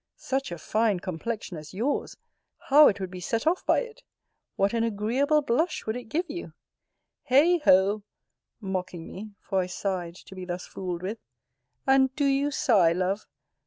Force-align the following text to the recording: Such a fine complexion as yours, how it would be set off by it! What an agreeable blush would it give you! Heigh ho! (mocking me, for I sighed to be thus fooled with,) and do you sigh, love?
Such 0.17 0.51
a 0.51 0.57
fine 0.57 0.99
complexion 0.99 1.57
as 1.57 1.75
yours, 1.75 2.17
how 2.57 2.87
it 2.87 2.99
would 2.99 3.11
be 3.11 3.19
set 3.19 3.45
off 3.45 3.63
by 3.67 3.81
it! 3.81 4.01
What 4.55 4.73
an 4.73 4.83
agreeable 4.83 5.43
blush 5.43 5.85
would 5.85 5.95
it 5.95 6.05
give 6.05 6.27
you! 6.27 6.53
Heigh 7.29 7.59
ho! 7.63 8.01
(mocking 8.59 9.05
me, 9.05 9.35
for 9.41 9.59
I 9.59 9.67
sighed 9.67 10.15
to 10.15 10.33
be 10.33 10.43
thus 10.43 10.65
fooled 10.65 11.03
with,) 11.03 11.19
and 11.85 12.11
do 12.15 12.25
you 12.25 12.49
sigh, 12.49 12.93
love? 12.93 13.27